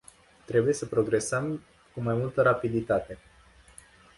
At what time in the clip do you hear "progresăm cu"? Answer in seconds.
0.85-2.01